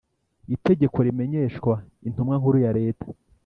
[0.55, 1.73] Itegeko rimenyeshwa
[2.07, 3.07] Intumwa Nkuru ya Leta